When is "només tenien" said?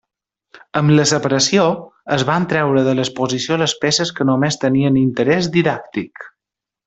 4.31-4.99